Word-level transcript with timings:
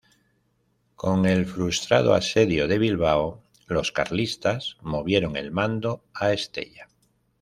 Con 0.95 1.27
el 1.27 1.45
frustrado 1.45 2.15
Asedio 2.15 2.67
de 2.67 2.79
Bilbao 2.79 3.43
los 3.67 3.91
carlistas 3.91 4.77
movieron 4.81 5.35
el 5.35 5.51
mando 5.51 6.03
a 6.15 6.33
Estella. 6.33 6.87